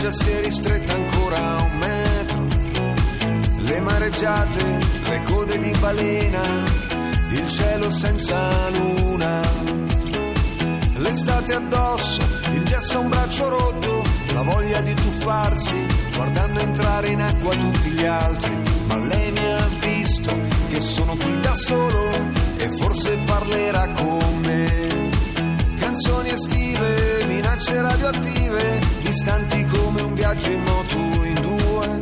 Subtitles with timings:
[0.00, 2.48] spiaggia si è ristretta ancora a un metro.
[3.56, 4.78] Le mareggiate,
[5.10, 6.40] le code di balena,
[7.32, 9.40] il cielo senza luna.
[10.96, 12.20] L'estate addosso,
[12.52, 14.02] il gesso a un braccio rotto,
[14.34, 18.58] la voglia di tuffarsi, guardando entrare in acqua tutti gli altri.
[18.86, 22.10] Ma lei mi ha visto che sono qui da solo
[22.56, 24.90] e forse parlerà con me
[25.90, 29.59] canzoni estive, minacce radioattive, distanti
[30.32, 32.00] viaggio in moto in due.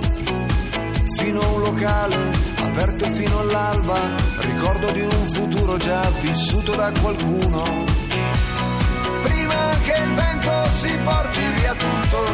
[1.17, 2.17] Fino a un locale,
[2.63, 7.63] aperto fino all'alba, ricordo di un futuro già vissuto da qualcuno.
[9.23, 12.25] Prima che il vento si porti via tutto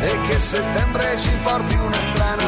[0.00, 2.47] e che settembre ci porti una strana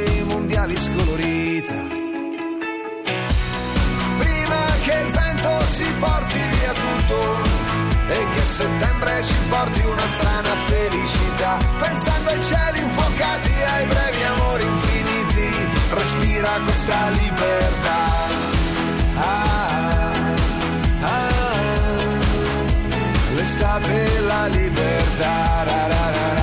[8.51, 16.59] settembre ci porti una strana felicità, pensando ai cieli infuocati, ai brevi amori infiniti, respira
[16.63, 18.03] questa libertà.
[19.15, 20.11] Ah,
[21.01, 21.29] ah, ah,
[23.35, 25.63] l'estate e la libertà.
[25.63, 26.41] Ra, ra, ra, ra.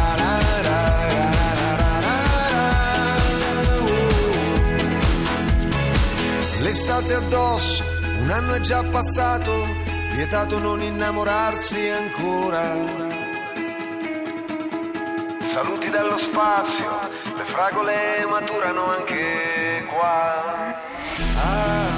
[6.61, 7.85] L'estate addosso,
[8.21, 9.78] un anno è già passato,
[10.19, 12.75] vietato non innamorarsi ancora.
[15.45, 20.75] Saluti dallo spazio, le fragole maturano anche qua.
[21.37, 21.98] Ah.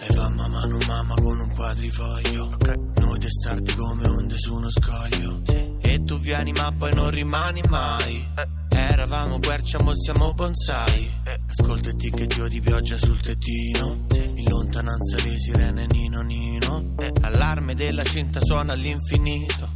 [0.00, 2.56] Lei fa mamma non mamma con un quadrifoglio.
[2.96, 5.42] Noi testardi come onde su uno scoglio.
[5.80, 8.26] E tu vieni ma poi non rimani mai.
[8.70, 11.10] Eravamo quercia, mo siamo bonsai.
[11.48, 14.06] Ascolta il ticchettio di pioggia sul tettino.
[14.12, 16.94] In lontananza le sirene nino nino.
[17.20, 19.68] Allarme della cinta suona all'infinito.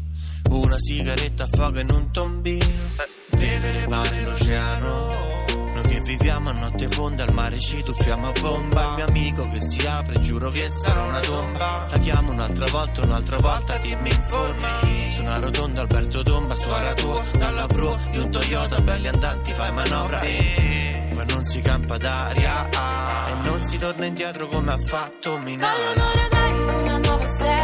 [0.50, 2.64] Una sigaretta affoga in un tombino.
[3.30, 4.83] Deve levare l'oceano
[6.64, 8.88] notte fonda al mare ci tuffiamo a bomba.
[8.88, 11.86] Il mio amico che si apre giuro che sarà una tomba.
[11.90, 15.12] La chiamo un'altra volta, un'altra volta ti mi informi.
[15.12, 19.72] Su una rotonda Alberto Tomba suora tuo Dalla pro di un Toyota belli andanti fai
[19.72, 20.20] manovra.
[20.20, 22.68] E Qua non si campa d'aria.
[22.68, 27.63] E non si torna indietro come ha fatto un'ora d'aria in una nuova serie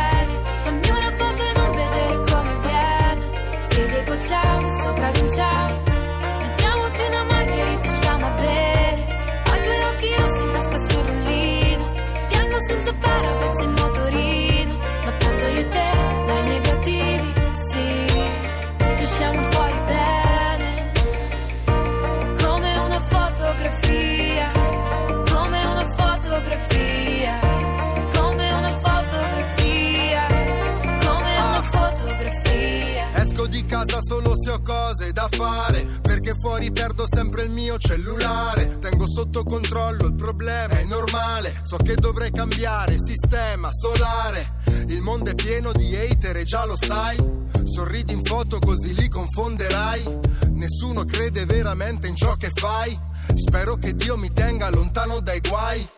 [36.60, 38.78] fuori perdo sempre il mio cellulare.
[38.78, 41.60] Tengo sotto controllo il problema, è normale.
[41.62, 44.58] So che dovrei cambiare sistema solare.
[44.88, 47.16] Il mondo è pieno di hater e già lo sai.
[47.64, 50.18] Sorridi in foto così li confonderai.
[50.50, 52.98] Nessuno crede veramente in ciò che fai.
[53.34, 55.88] Spero che Dio mi tenga lontano dai guai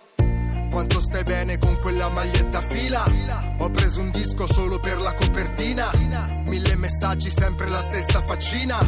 [0.73, 3.05] quanto stai bene con quella maglietta a fila.
[3.59, 5.91] Ho preso un disco solo per la copertina.
[6.45, 8.79] Mille messaggi, sempre la stessa faccina.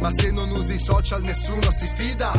[0.00, 2.32] Ma se non usi i social nessuno si fida.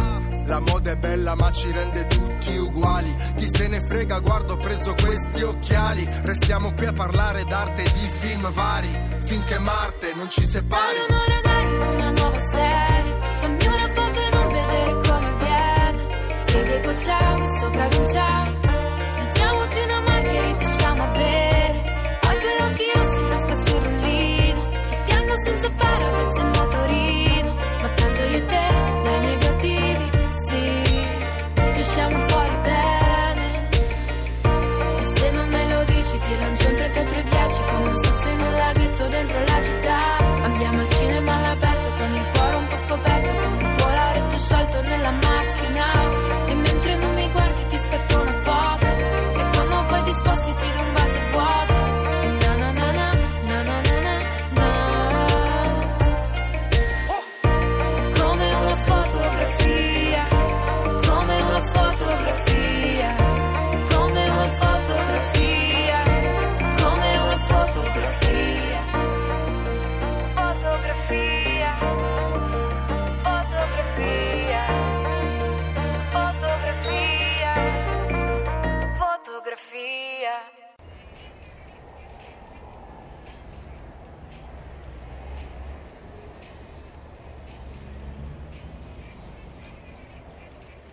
[0.45, 3.15] La moda è bella ma ci rende tutti uguali.
[3.37, 6.07] Chi se ne frega, guardo, ho preso questi occhiali.
[6.23, 8.99] Restiamo qui a parlare d'arte e di film vari.
[9.19, 10.97] Finché Marte non ci separi.
[11.07, 13.17] Un'ora dai una nuova serie.
[13.39, 16.07] Fammi una foto e non vedere come viene.
[16.45, 18.58] Che dico ciao, sopra.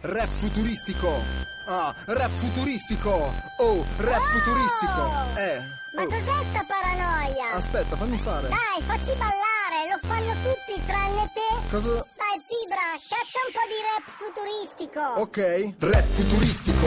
[0.06, 1.20] Rap futuristico.
[1.66, 3.34] Ah, rap futuristico.
[3.58, 5.10] Oh, rap futuristico.
[5.34, 5.58] Eh.
[5.96, 6.06] Ma oh.
[6.06, 7.54] cos'è sta paranoia?
[7.54, 8.46] Aspetta, fammi fare.
[8.46, 11.50] Dai, facci ballare, lo fanno tutti tranne te.
[11.70, 12.06] Cosa?
[12.14, 15.02] Dai, Fibra, caccia un po' di rap futuristico.
[15.18, 15.74] Ok.
[15.80, 16.86] Rap futuristico.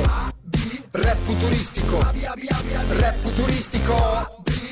[0.92, 1.98] Rap futuristico.
[2.88, 3.98] Rap futuristico.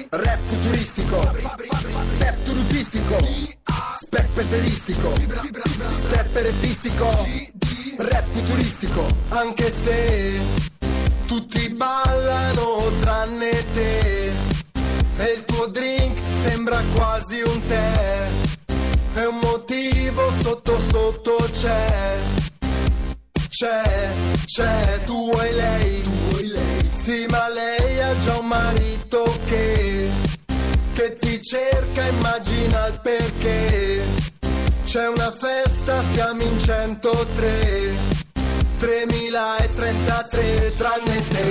[0.10, 1.20] Rap futuristico.
[2.16, 3.18] Step turupistico.
[4.00, 5.14] Speppeteristico.
[6.08, 7.57] Stepperefistico.
[7.98, 9.06] Rap futuristico.
[9.30, 10.40] Anche se
[11.26, 14.32] tutti ballano tranne te.
[15.18, 18.28] E il tuo drink sembra quasi un tè.
[19.16, 22.18] E un motivo sotto sotto c'è.
[23.50, 24.10] C'è,
[24.46, 26.90] c'è, tu vuoi lei, tu vuoi lei.
[26.92, 30.10] Sì, ma lei ha già un marito che,
[30.94, 34.04] che ti cerca, immagina il perché.
[34.86, 37.87] C'è una festa, siamo in 103.
[38.80, 41.44] 3033 tranne te,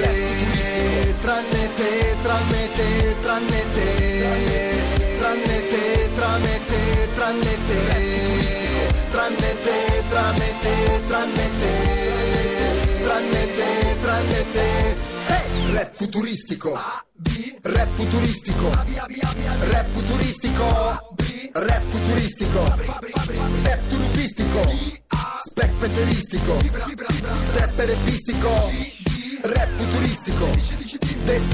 [1.22, 1.90] tranne te,
[2.22, 3.88] tranne te, tranne te,
[5.18, 5.82] tranne te,
[6.18, 6.80] tranne te,
[7.16, 7.80] tranne te,
[9.10, 9.76] tranne te,
[10.10, 10.76] tranne te,
[11.08, 11.74] tranne te,
[13.04, 13.68] tranne te,
[14.02, 14.68] tranne te.
[15.74, 16.78] Rap futuristico,
[17.62, 18.70] rap futuristico,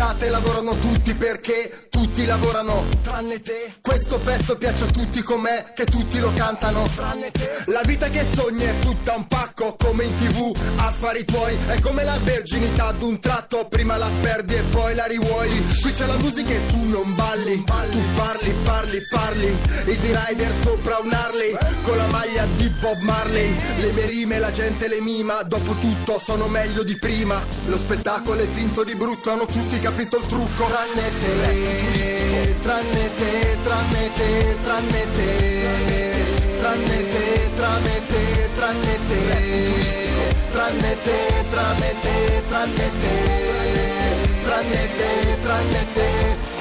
[0.03, 1.87] D'estate lavorano tutti perché
[2.33, 3.75] lavorano, tranne te.
[3.83, 7.65] Questo pezzo piace a tutti com'è, che tutti lo cantano, tranne te.
[7.67, 11.55] La vita che sogni è tutta un pacco, come in tv, affari tuoi.
[11.67, 15.51] È come la verginità d'un tratto, prima la perdi e poi la rivuoi.
[15.83, 19.57] Qui c'è la musica e tu non balli, tu parli, parli, parli.
[19.85, 23.55] Easy Rider sopra un Harley, con la maglia di Bob Marley.
[23.79, 27.43] Le mie rime la gente le mima, dopo tutto sono meglio di prima.
[27.67, 30.65] Lo spettacolo è finto di brutto, hanno tutti capito il trucco.
[30.65, 32.22] Tranne te,
[32.65, 33.31] tranne te,
[33.65, 34.31] tranne te,
[34.65, 35.29] tranne te.
[36.61, 37.25] Tranne te,
[37.59, 38.23] tranne te,
[38.57, 39.21] tranne te.
[40.53, 41.19] Tranne te,
[41.53, 42.17] tranne te,
[42.49, 43.15] tranne te.
[44.45, 45.11] Tranne te,
[45.45, 46.52] tranne te.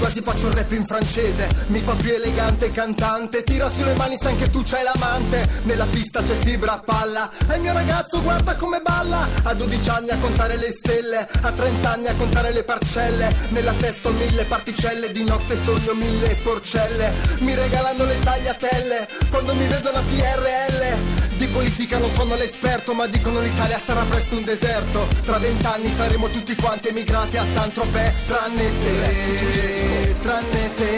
[0.00, 1.48] Quasi faccio il rap in francese.
[1.66, 3.44] Mi fa più elegante cantante.
[3.44, 5.46] Tira sulle mani se anche tu c'hai l'amante.
[5.64, 7.30] Nella pista c'è fibra a palla.
[7.48, 9.28] E il mio ragazzo guarda come balla.
[9.42, 11.28] A 12 anni a contare le stelle.
[11.42, 13.32] A 30 anni a contare le parcelle.
[13.50, 15.12] Nella testa ho mille particelle.
[15.12, 17.12] Di notte sogno mille porcelle.
[17.40, 19.08] Mi regalano le tagliatelle.
[19.28, 24.36] Quando mi vedono a TRL di politica non sono l'esperto ma dicono l'Italia sarà presto
[24.36, 25.08] un deserto.
[25.24, 29.69] Tra vent'anni saremo tutti quanti emigrati a Saint-Tropez Tranne te,
[30.40, 30.89] tranne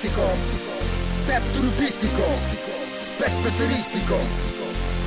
[0.00, 0.22] futuristico
[1.24, 2.22] Step turupistico
[3.02, 4.16] Spectatoristico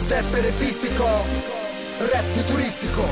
[0.03, 1.05] Step erefistico
[2.11, 3.03] Rap futuristico